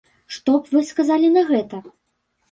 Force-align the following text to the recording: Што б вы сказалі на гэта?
Што 0.35 0.53
б 0.61 0.71
вы 0.75 0.81
сказалі 0.91 1.29
на 1.33 1.43
гэта? 1.51 1.81